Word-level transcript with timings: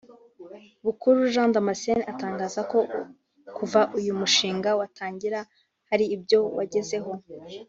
Bukuru 0.85 1.17
Jean 1.33 1.49
Damascene 1.55 2.03
atangaza 2.11 2.61
ko 2.71 2.79
kuva 3.57 3.81
uyu 3.97 4.11
mushinga 4.19 4.69
watangira 4.79 5.39
hari 5.89 6.05
ibyo 6.15 6.39
wagezeho 6.57 7.11